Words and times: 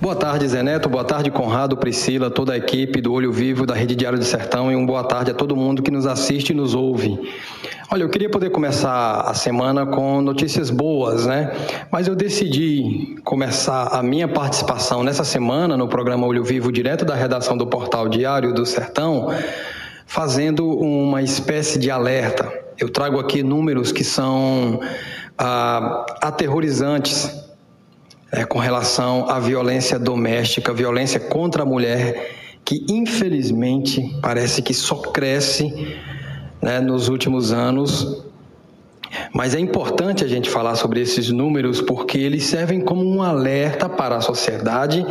Boa 0.00 0.16
tarde, 0.16 0.48
Zé 0.48 0.62
Neto. 0.62 0.88
Boa 0.88 1.04
tarde, 1.04 1.30
Conrado, 1.30 1.76
Priscila, 1.76 2.30
toda 2.30 2.54
a 2.54 2.56
equipe 2.56 3.02
do 3.02 3.12
Olho 3.12 3.30
Vivo 3.30 3.66
da 3.66 3.74
Rede 3.74 3.94
Diário 3.94 4.18
do 4.18 4.24
Sertão 4.24 4.72
e 4.72 4.74
um 4.74 4.86
boa 4.86 5.04
tarde 5.04 5.30
a 5.30 5.34
todo 5.34 5.54
mundo 5.54 5.82
que 5.82 5.90
nos 5.90 6.06
assiste 6.06 6.50
e 6.50 6.54
nos 6.54 6.74
ouve. 6.74 7.20
Olha, 7.90 8.04
eu 8.04 8.08
queria 8.08 8.30
poder 8.30 8.48
começar 8.48 9.20
a 9.20 9.34
semana 9.34 9.84
com 9.84 10.22
notícias 10.22 10.70
boas, 10.70 11.26
né? 11.26 11.52
Mas 11.90 12.08
eu 12.08 12.16
decidi 12.16 13.14
começar 13.24 13.88
a 13.88 14.02
minha 14.02 14.26
participação 14.26 15.04
nessa 15.04 15.22
semana 15.22 15.76
no 15.76 15.86
programa 15.86 16.26
Olho 16.26 16.42
Vivo, 16.42 16.72
direto 16.72 17.04
da 17.04 17.14
redação 17.14 17.54
do 17.54 17.66
portal 17.66 18.08
Diário 18.08 18.54
do 18.54 18.64
Sertão, 18.64 19.28
fazendo 20.06 20.66
uma 20.66 21.20
espécie 21.20 21.78
de 21.78 21.90
alerta. 21.90 22.50
Eu 22.78 22.88
trago 22.88 23.20
aqui 23.20 23.42
números 23.42 23.92
que 23.92 24.02
são 24.02 24.80
ah, 25.36 26.06
aterrorizantes 26.22 27.39
é, 28.32 28.44
com 28.44 28.58
relação 28.58 29.28
à 29.28 29.40
violência 29.40 29.98
doméstica, 29.98 30.72
violência 30.72 31.18
contra 31.18 31.62
a 31.62 31.66
mulher, 31.66 32.30
que 32.64 32.84
infelizmente 32.88 34.18
parece 34.22 34.62
que 34.62 34.72
só 34.72 34.96
cresce 34.96 35.98
né, 36.62 36.80
nos 36.80 37.08
últimos 37.08 37.52
anos. 37.52 38.24
Mas 39.34 39.54
é 39.54 39.58
importante 39.58 40.24
a 40.24 40.28
gente 40.28 40.48
falar 40.48 40.76
sobre 40.76 41.00
esses 41.00 41.30
números 41.30 41.80
porque 41.80 42.18
eles 42.18 42.44
servem 42.44 42.80
como 42.80 43.04
um 43.04 43.22
alerta 43.22 43.88
para 43.88 44.16
a 44.16 44.20
sociedade, 44.20 45.04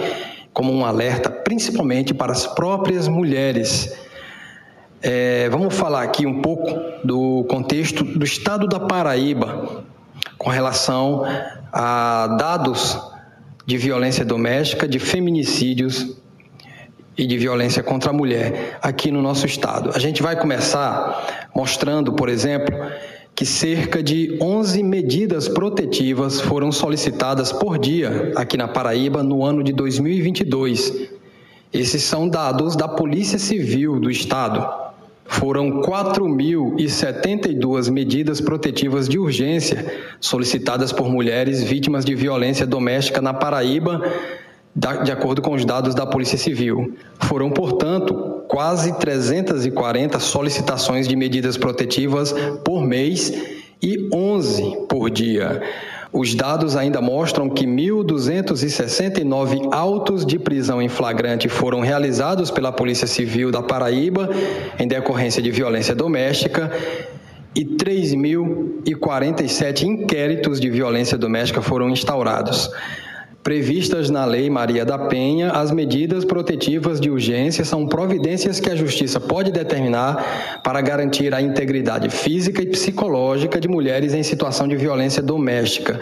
como 0.54 0.72
um 0.74 0.86
alerta 0.86 1.30
principalmente 1.30 2.14
para 2.14 2.32
as 2.32 2.48
próprias 2.48 3.08
mulheres. 3.08 3.94
É, 5.02 5.50
vamos 5.50 5.76
falar 5.76 6.04
aqui 6.04 6.26
um 6.26 6.42
pouco 6.42 6.68
do 7.06 7.46
contexto 7.50 8.04
do 8.04 8.24
estado 8.24 8.68
da 8.68 8.80
Paraíba 8.80 9.84
com 10.38 10.50
relação 10.50 11.24
a 11.72 12.28
dados 12.38 12.98
de 13.70 13.78
violência 13.78 14.26
doméstica, 14.26 14.88
de 14.88 14.98
feminicídios 14.98 16.18
e 17.16 17.28
de 17.28 17.38
violência 17.38 17.84
contra 17.84 18.10
a 18.10 18.14
mulher 18.14 18.80
aqui 18.82 19.12
no 19.12 19.22
nosso 19.22 19.46
estado. 19.46 19.92
A 19.94 20.00
gente 20.00 20.24
vai 20.24 20.36
começar 20.36 21.52
mostrando, 21.56 22.14
por 22.14 22.30
exemplo, 22.30 22.76
que 23.36 23.46
cerca 23.46 24.02
de 24.02 24.36
11 24.42 24.82
medidas 24.82 25.48
protetivas 25.48 26.42
foram 26.42 26.72
solicitadas 26.72 27.52
por 27.52 27.78
dia 27.78 28.32
aqui 28.36 28.58
na 28.58 28.68
Paraíba 28.68 29.22
no 29.22 29.46
ano 29.46 29.64
de 29.64 29.72
2022. 29.72 31.12
Esses 31.72 32.02
são 32.02 32.28
dados 32.28 32.76
da 32.76 32.88
Polícia 32.88 33.38
Civil 33.38 34.00
do 34.00 34.10
Estado. 34.10 34.68
Foram 35.30 35.82
4.072 35.84 37.92
medidas 37.92 38.42
protetivas 38.42 39.08
de 39.08 39.20
urgência 39.20 39.86
solicitadas 40.20 40.92
por 40.92 41.08
mulheres 41.08 41.62
vítimas 41.64 42.04
de 42.04 42.16
violência 42.16 42.66
doméstica 42.66 43.22
na 43.22 43.32
Paraíba, 43.32 44.02
de 44.76 45.12
acordo 45.12 45.40
com 45.42 45.54
os 45.54 45.64
dados 45.64 45.94
da 45.94 46.06
Polícia 46.06 46.38
Civil. 46.38 46.96
Foram, 47.22 47.52
portanto, 47.52 48.44
quase 48.48 48.98
340 48.98 50.20
solicitações 50.20 51.08
de 51.08 51.16
medidas 51.16 51.58
protetivas 51.58 52.34
por 52.66 52.82
mês 52.82 53.32
e 53.82 54.10
11 54.12 54.88
por 54.90 55.12
dia. 55.12 55.62
Os 56.12 56.34
dados 56.34 56.76
ainda 56.76 57.00
mostram 57.00 57.48
que 57.48 57.68
1.269 57.68 59.72
autos 59.72 60.26
de 60.26 60.40
prisão 60.40 60.82
em 60.82 60.90
flagrante 60.90 61.48
foram 61.48 61.82
realizados 61.82 62.50
pela 62.50 62.72
Polícia 62.72 63.06
Civil 63.06 63.52
da 63.52 63.62
Paraíba 63.62 64.28
em 64.80 64.88
decorrência 64.88 65.40
de 65.40 65.52
violência 65.52 65.94
doméstica 65.94 66.72
e 67.56 67.64
3.047 67.64 69.84
inquéritos 69.84 70.60
de 70.60 70.70
violência 70.70 71.18
doméstica 71.18 71.62
foram 71.62 71.90
instaurados. 71.90 72.70
Previstas 73.50 74.12
na 74.12 74.26
Lei 74.26 74.48
Maria 74.48 74.86
da 74.86 74.96
Penha, 74.96 75.50
as 75.50 75.72
medidas 75.72 76.24
protetivas 76.24 77.02
de 77.02 77.10
urgência 77.10 77.66
são 77.66 77.88
providências 77.88 78.60
que 78.60 78.70
a 78.70 78.76
Justiça 78.76 79.20
pode 79.20 79.52
determinar 79.52 80.62
para 80.64 80.80
garantir 80.82 81.34
a 81.34 81.42
integridade 81.42 82.12
física 82.12 82.62
e 82.62 82.68
psicológica 82.68 83.60
de 83.60 83.68
mulheres 83.68 84.14
em 84.14 84.22
situação 84.22 84.68
de 84.68 84.76
violência 84.76 85.24
doméstica. 85.24 86.00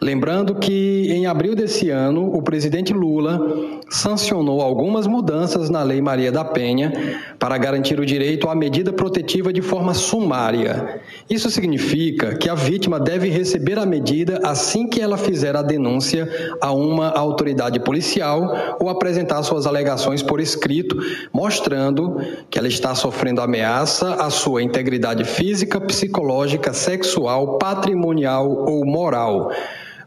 Lembrando 0.00 0.54
que, 0.54 1.08
em 1.10 1.26
abril 1.26 1.56
desse 1.56 1.90
ano, 1.90 2.32
o 2.32 2.42
presidente 2.42 2.92
Lula 2.92 3.40
sancionou 3.88 4.60
algumas 4.60 5.06
mudanças 5.06 5.70
na 5.70 5.82
Lei 5.82 6.00
Maria 6.00 6.30
da 6.30 6.44
Penha 6.44 6.92
para 7.38 7.58
garantir 7.58 7.98
o 7.98 8.06
direito 8.06 8.48
à 8.48 8.54
medida 8.54 8.92
protetiva 8.92 9.52
de 9.52 9.62
forma 9.62 9.94
sumária. 9.94 11.00
Isso 11.28 11.50
significa 11.50 12.36
que 12.36 12.48
a 12.48 12.54
vítima 12.54 13.00
deve 13.00 13.28
receber 13.28 13.78
a 13.78 13.86
medida 13.86 14.40
assim 14.44 14.86
que 14.86 15.00
ela 15.00 15.16
fizer 15.16 15.56
a 15.56 15.62
denúncia 15.62 16.28
a 16.60 16.72
uma 16.84 17.10
autoridade 17.10 17.80
policial 17.80 18.76
ou 18.80 18.88
apresentar 18.88 19.42
suas 19.42 19.66
alegações 19.66 20.22
por 20.22 20.40
escrito, 20.40 20.96
mostrando 21.32 22.20
que 22.50 22.58
ela 22.58 22.68
está 22.68 22.94
sofrendo 22.94 23.40
ameaça 23.40 24.14
à 24.14 24.30
sua 24.30 24.62
integridade 24.62 25.24
física, 25.24 25.80
psicológica, 25.80 26.72
sexual, 26.72 27.58
patrimonial 27.58 28.64
ou 28.68 28.84
moral. 28.84 29.50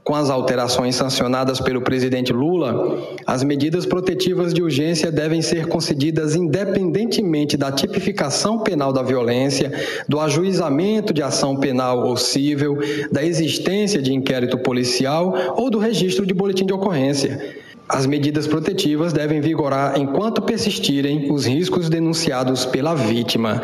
Com 0.08 0.16
as 0.16 0.30
alterações 0.30 0.96
sancionadas 0.96 1.60
pelo 1.60 1.82
presidente 1.82 2.32
Lula, 2.32 2.98
as 3.26 3.44
medidas 3.44 3.86
protetivas 3.86 4.54
de 4.54 4.64
urgência 4.64 5.12
devem 5.12 5.42
ser 5.42 5.68
concedidas 5.68 6.34
independentemente 6.34 7.58
da 7.58 7.74
tipificação 7.74 8.60
penal 8.60 8.94
da 8.94 9.04
violência, 9.04 9.70
do 10.08 10.18
ajuizamento 10.22 11.14
de 11.14 11.22
ação 11.22 11.58
penal 11.58 12.08
ou 12.08 12.16
cível, 12.16 12.78
da 13.12 13.22
existência 13.22 14.02
de 14.02 14.14
inquérito 14.14 14.58
policial 14.58 15.36
ou 15.58 15.70
do 15.70 15.78
registro 15.78 16.26
de 16.26 16.34
boletim 16.34 16.66
de 16.66 16.72
ocorrência. 16.72 17.58
As 17.90 18.06
medidas 18.06 18.48
protetivas 18.48 19.12
devem 19.12 19.42
vigorar 19.42 20.00
enquanto 20.00 20.42
persistirem 20.42 21.30
os 21.34 21.46
riscos 21.46 21.90
denunciados 21.90 22.66
pela 22.66 22.96
vítima. 22.96 23.62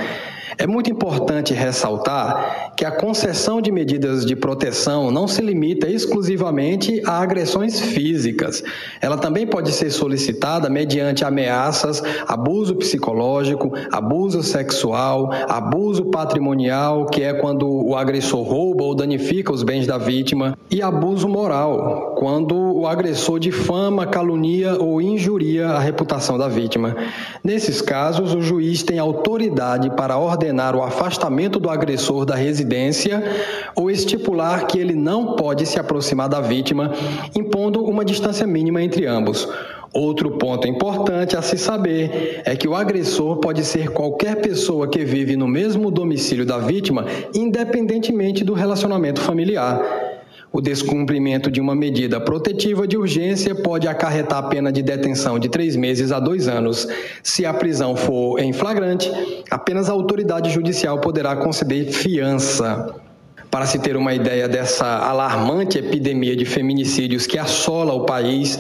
É 0.58 0.68
muito 0.68 0.90
importante 0.90 1.54
ressaltar 1.54 2.74
que 2.76 2.86
a 2.86 2.92
concessão 2.92 3.62
de 3.62 3.72
medidas 3.72 4.26
de 4.26 4.36
proteção 4.36 5.10
não 5.10 5.28
se 5.28 5.42
limita 5.42 5.90
exclusivamente 5.90 7.02
a 7.06 7.20
agressões 7.20 7.80
físicas. 7.80 8.64
Ela 9.02 9.18
também 9.18 9.48
pode 9.48 9.72
ser 9.72 9.90
solicitada 9.90 10.70
mediante 10.70 11.26
ameaças, 11.26 12.04
abuso 12.28 12.76
psicológico, 12.76 13.74
abuso 13.92 14.44
sexual, 14.44 15.32
abuso 15.48 16.06
patrimonial, 16.06 17.08
que 17.08 17.24
é 17.24 17.34
quando 17.34 17.68
o 17.68 17.96
agressor 17.96 18.44
rouba 18.44 18.84
ou 18.84 18.96
danifica 18.96 19.52
os 19.52 19.64
bens 19.64 19.88
da 19.88 19.98
vítima, 19.98 20.58
e 20.70 20.82
abuso 20.82 21.28
moral, 21.28 22.16
quando 22.18 22.56
o 22.56 22.88
agressor 22.88 23.40
difama, 23.40 24.06
calunia 24.06 24.76
ou 24.80 25.02
injuria 25.02 25.70
a 25.70 25.80
reputação 25.80 26.38
da 26.38 26.48
vítima. 26.48 26.96
Nesses 27.44 27.82
casos, 27.82 28.34
o 28.34 28.42
juiz 28.42 28.84
tem 28.84 29.00
autoridade 29.00 29.90
para 29.92 30.18
ordenar 30.18 30.43
ordenar 30.44 30.76
o 30.76 30.84
afastamento 30.84 31.58
do 31.58 31.70
agressor 31.70 32.26
da 32.26 32.36
residência 32.36 33.24
ou 33.76 33.90
estipular 33.90 34.68
que 34.68 34.78
ele 34.78 34.94
não 34.94 35.38
pode 35.38 35.66
se 35.66 35.80
aproximar 35.80 36.28
da 36.28 36.42
vítima, 36.42 36.92
impondo 37.34 37.82
uma 37.86 38.04
distância 38.04 38.46
mínima 38.46 38.82
entre 38.82 39.06
ambos. 39.06 39.48
Outro 39.94 40.32
ponto 40.32 40.68
importante 40.68 41.38
a 41.38 41.42
se 41.42 41.58
saber 41.58 42.42
é 42.46 42.56
que 42.56 42.68
o 42.68 42.76
agressor 42.76 43.38
pode 43.38 43.64
ser 43.64 43.92
qualquer 43.92 44.42
pessoa 44.42 44.88
que 44.88 45.06
vive 45.06 45.38
no 45.38 45.48
mesmo 45.48 45.90
domicílio 45.90 46.46
da 46.46 46.58
vítima, 46.58 47.06
independentemente 47.34 48.44
do 48.44 48.54
relacionamento 48.54 49.22
familiar. 49.22 49.80
O 50.56 50.62
descumprimento 50.62 51.50
de 51.50 51.60
uma 51.60 51.74
medida 51.74 52.22
protetiva 52.22 52.88
de 52.88 52.96
urgência 52.96 53.56
pode 53.56 53.88
acarretar 53.88 54.38
a 54.38 54.44
pena 54.44 54.72
de 54.72 54.84
detenção 54.84 55.40
de 55.40 55.50
três 55.50 55.76
meses 55.76 56.12
a 56.12 56.20
dois 56.20 56.48
anos. 56.48 56.88
Se 57.24 57.44
a 57.44 57.52
prisão 57.52 57.96
for 57.96 58.40
em 58.40 58.54
flagrante, 58.54 59.12
apenas 59.50 59.90
a 59.90 59.94
autoridade 59.94 60.52
judicial 60.52 61.00
poderá 61.00 61.36
conceder 61.36 61.92
fiança. 61.92 62.94
Para 63.50 63.66
se 63.66 63.80
ter 63.80 63.98
uma 63.98 64.14
ideia 64.14 64.48
dessa 64.48 64.86
alarmante 64.86 65.80
epidemia 65.80 66.36
de 66.36 66.46
feminicídios 66.46 67.26
que 67.26 67.40
assola 67.40 67.92
o 67.94 68.06
país, 68.06 68.60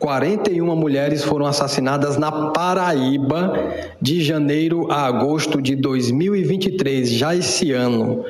41 0.00 0.74
mulheres 0.74 1.22
foram 1.22 1.46
assassinadas 1.46 2.16
na 2.16 2.50
Paraíba 2.50 3.52
de 4.02 4.24
janeiro 4.24 4.90
a 4.90 5.06
agosto 5.06 5.62
de 5.62 5.76
2023, 5.76 7.08
já 7.10 7.36
esse 7.36 7.70
ano 7.70 8.24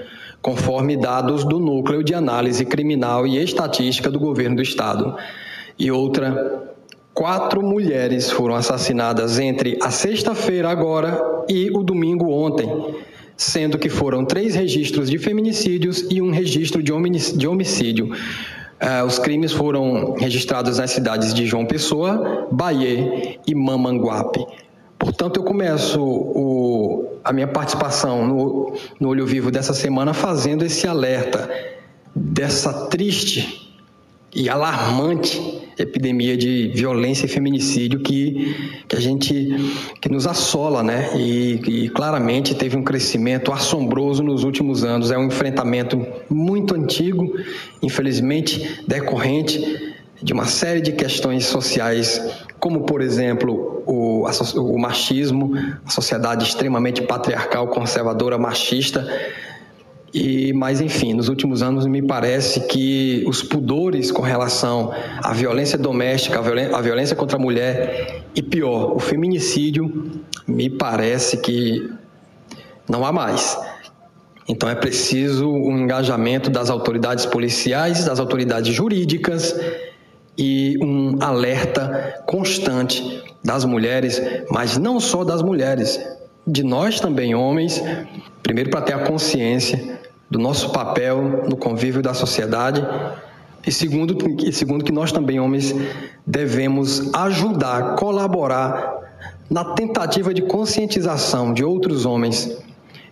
conforme 0.48 0.96
dados 0.96 1.44
do 1.44 1.58
Núcleo 1.58 2.02
de 2.02 2.14
Análise 2.14 2.64
Criminal 2.64 3.26
e 3.26 3.36
Estatística 3.36 4.10
do 4.10 4.18
Governo 4.18 4.56
do 4.56 4.62
Estado. 4.62 5.14
E 5.78 5.90
outra, 5.90 6.72
quatro 7.12 7.62
mulheres 7.62 8.30
foram 8.30 8.54
assassinadas 8.54 9.38
entre 9.38 9.76
a 9.82 9.90
sexta-feira 9.90 10.70
agora 10.70 11.44
e 11.50 11.70
o 11.70 11.82
domingo 11.82 12.30
ontem, 12.30 12.66
sendo 13.36 13.76
que 13.76 13.90
foram 13.90 14.24
três 14.24 14.54
registros 14.54 15.10
de 15.10 15.18
feminicídios 15.18 16.06
e 16.10 16.22
um 16.22 16.30
registro 16.30 16.82
de 16.82 17.46
homicídio. 17.46 18.06
Uh, 18.10 19.04
os 19.06 19.18
crimes 19.18 19.52
foram 19.52 20.14
registrados 20.14 20.78
nas 20.78 20.90
cidades 20.90 21.34
de 21.34 21.44
João 21.44 21.66
Pessoa, 21.66 22.48
Bahia 22.50 23.38
e 23.46 23.54
Mamanguape. 23.54 24.46
Portanto, 24.98 25.40
eu 25.40 25.44
começo 25.44 26.02
o, 26.02 27.04
a 27.24 27.32
minha 27.32 27.46
participação 27.46 28.26
no, 28.26 28.72
no 29.00 29.08
Olho 29.08 29.26
Vivo 29.26 29.50
dessa 29.50 29.74
semana 29.74 30.12
fazendo 30.14 30.64
esse 30.64 30.86
alerta 30.86 31.48
dessa 32.14 32.86
triste 32.88 33.68
e 34.34 34.48
alarmante 34.48 35.68
epidemia 35.78 36.36
de 36.36 36.72
violência 36.74 37.26
e 37.26 37.28
feminicídio 37.28 38.00
que, 38.00 38.82
que 38.88 38.96
a 38.96 39.00
gente 39.00 39.48
que 40.00 40.08
nos 40.08 40.26
assola, 40.26 40.82
né? 40.82 41.10
E, 41.16 41.60
e, 41.66 41.88
claramente 41.90 42.54
teve 42.54 42.76
um 42.76 42.82
crescimento 42.82 43.52
assombroso 43.52 44.22
nos 44.22 44.44
últimos 44.44 44.84
anos. 44.84 45.10
É 45.10 45.18
um 45.18 45.26
enfrentamento 45.26 46.04
muito 46.28 46.74
antigo, 46.74 47.32
infelizmente 47.80 48.82
decorrente 48.86 49.94
de 50.20 50.32
uma 50.32 50.46
série 50.46 50.80
de 50.80 50.92
questões 50.92 51.46
sociais, 51.46 52.20
como 52.58 52.80
por 52.80 53.00
exemplo 53.00 53.82
o, 53.86 53.92
o 54.22 54.78
machismo, 54.78 55.52
a 55.84 55.90
sociedade 55.90 56.44
extremamente 56.44 57.02
patriarcal, 57.02 57.68
conservadora, 57.68 58.38
machista 58.38 59.06
e, 60.12 60.52
mas, 60.54 60.80
enfim, 60.80 61.12
nos 61.12 61.28
últimos 61.28 61.62
anos 61.62 61.86
me 61.86 62.00
parece 62.00 62.60
que 62.66 63.24
os 63.26 63.42
pudores 63.42 64.10
com 64.10 64.22
relação 64.22 64.92
à 65.22 65.32
violência 65.34 65.76
doméstica, 65.76 66.38
à 66.38 66.80
violência 66.80 67.14
contra 67.14 67.36
a 67.36 67.40
mulher 67.40 68.24
e, 68.34 68.42
pior, 68.42 68.96
o 68.96 68.98
feminicídio, 68.98 70.22
me 70.46 70.70
parece 70.70 71.36
que 71.36 71.90
não 72.88 73.04
há 73.04 73.12
mais. 73.12 73.58
Então 74.48 74.66
é 74.66 74.74
preciso 74.74 75.46
um 75.46 75.78
engajamento 75.78 76.48
das 76.48 76.70
autoridades 76.70 77.26
policiais, 77.26 78.06
das 78.06 78.18
autoridades 78.18 78.74
jurídicas 78.74 79.54
e 80.38 80.78
um 80.80 81.16
alerta 81.20 82.22
constante 82.26 83.24
das 83.42 83.64
mulheres, 83.64 84.22
mas 84.50 84.78
não 84.78 85.00
só 85.00 85.24
das 85.24 85.42
mulheres, 85.42 86.00
de 86.46 86.62
nós 86.62 87.00
também, 87.00 87.34
homens, 87.34 87.82
primeiro 88.42 88.70
para 88.70 88.80
ter 88.80 88.94
a 88.94 89.04
consciência 89.04 89.98
do 90.30 90.38
nosso 90.38 90.70
papel 90.70 91.46
no 91.48 91.56
convívio 91.56 92.00
da 92.00 92.14
sociedade. 92.14 92.86
E 93.66 93.72
segundo, 93.72 94.16
e 94.42 94.52
segundo 94.52 94.84
que 94.84 94.92
nós 94.92 95.12
também, 95.12 95.40
homens, 95.40 95.74
devemos 96.26 97.12
ajudar, 97.14 97.96
colaborar 97.96 98.96
na 99.50 99.64
tentativa 99.74 100.32
de 100.32 100.42
conscientização 100.42 101.52
de 101.52 101.64
outros 101.64 102.06
homens 102.06 102.56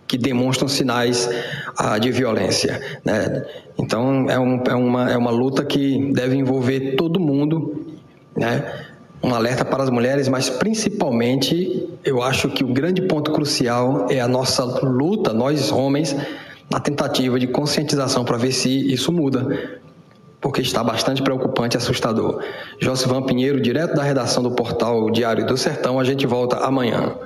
que 0.07 0.17
demonstram 0.17 0.67
sinais 0.67 1.29
ah, 1.77 1.97
de 1.97 2.11
violência. 2.11 2.81
Né? 3.03 3.45
Então, 3.77 4.29
é, 4.29 4.39
um, 4.39 4.63
é, 4.63 4.75
uma, 4.75 5.11
é 5.11 5.17
uma 5.17 5.31
luta 5.31 5.65
que 5.65 6.11
deve 6.13 6.35
envolver 6.35 6.95
todo 6.95 7.19
mundo, 7.19 7.85
né? 8.35 8.63
um 9.21 9.33
alerta 9.33 9.65
para 9.65 9.83
as 9.83 9.89
mulheres, 9.89 10.27
mas 10.27 10.49
principalmente 10.49 11.89
eu 12.03 12.21
acho 12.21 12.49
que 12.49 12.63
o 12.63 12.67
grande 12.67 13.01
ponto 13.01 13.31
crucial 13.31 14.07
é 14.09 14.21
a 14.21 14.27
nossa 14.27 14.63
luta, 14.63 15.33
nós 15.33 15.71
homens, 15.71 16.15
na 16.69 16.79
tentativa 16.79 17.39
de 17.39 17.47
conscientização 17.47 18.23
para 18.23 18.37
ver 18.37 18.51
se 18.51 18.69
isso 18.91 19.11
muda, 19.11 19.71
porque 20.39 20.61
está 20.61 20.83
bastante 20.83 21.21
preocupante 21.21 21.75
e 21.75 21.77
assustador. 21.77 22.43
Josivan 22.79 23.23
Pinheiro, 23.23 23.59
direto 23.59 23.95
da 23.95 24.03
redação 24.03 24.43
do 24.43 24.51
portal 24.51 25.09
Diário 25.09 25.45
do 25.45 25.57
Sertão, 25.57 25.99
a 25.99 26.03
gente 26.03 26.27
volta 26.27 26.57
amanhã. 26.57 27.17